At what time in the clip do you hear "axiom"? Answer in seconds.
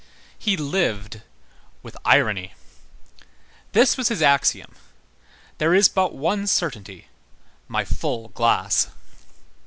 4.23-4.73